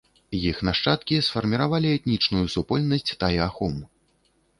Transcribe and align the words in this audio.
Іх 0.51 0.59
нашчадкі 0.69 1.19
сфарміравалі 1.27 1.91
этнічную 1.97 2.45
супольнасць 2.55 3.13
тай-ахом. 3.25 3.77